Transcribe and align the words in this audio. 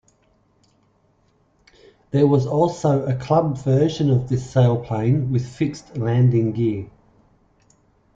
There 2.09 2.25
was 2.25 2.47
also 2.47 3.05
a 3.05 3.15
club 3.15 3.55
version 3.59 4.09
of 4.09 4.29
this 4.29 4.51
sailplane 4.51 5.29
with 5.31 5.47
fixed 5.47 5.95
landing 5.95 6.53
gear. 6.53 6.89